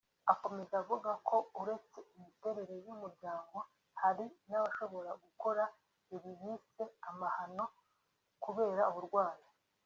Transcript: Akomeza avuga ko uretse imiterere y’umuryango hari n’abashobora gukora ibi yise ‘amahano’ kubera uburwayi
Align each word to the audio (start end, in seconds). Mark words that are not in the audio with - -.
Akomeza 0.33 0.73
avuga 0.81 1.09
ko 1.27 1.37
uretse 1.61 1.97
imiterere 2.17 2.75
y’umuryango 2.85 3.57
hari 4.01 4.25
n’abashobora 4.47 5.11
gukora 5.23 5.63
ibi 6.15 6.31
yise 6.41 6.83
‘amahano’ 7.09 7.65
kubera 8.43 8.83
uburwayi 8.91 9.45